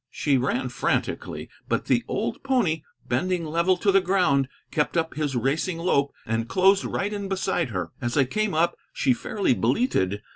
She 0.09 0.35
ran 0.35 0.69
frantically, 0.69 1.47
but 1.69 1.85
the 1.85 2.03
old 2.07 2.41
pony, 2.41 2.81
bending 3.07 3.45
level 3.45 3.77
to 3.77 3.91
the 3.91 4.01
ground, 4.01 4.47
kept 4.71 4.97
up 4.97 5.13
his 5.13 5.35
racing 5.35 5.77
lope 5.77 6.11
and 6.25 6.49
closed 6.49 6.83
right 6.83 7.13
in 7.13 7.29
beside 7.29 7.69
her. 7.69 7.91
As 8.01 8.17
I 8.17 8.25
came 8.25 8.55
up 8.55 8.75
she 8.93 9.13
fairly 9.13 9.53
bleated. 9.53 10.23